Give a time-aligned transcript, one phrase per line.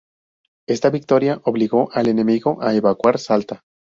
[0.67, 3.61] Esta victoria obligó al enemigo a evacuar Salta.